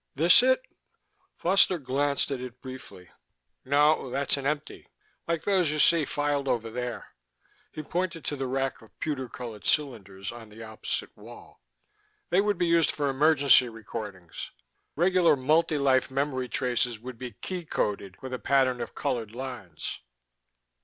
[0.15, 0.63] "This it?"
[1.37, 3.11] Foster glanced at it briefly.
[3.63, 4.87] "No, that's an empty
[5.27, 7.09] like those you see filed over there."
[7.71, 11.61] He pointed to the rack of pewter colored cylinders on the opposite wall.
[12.31, 14.49] "They would be used for emergency recordings.
[14.95, 19.99] Regular multi life memory traces would be key coded with a pattern of colored lines."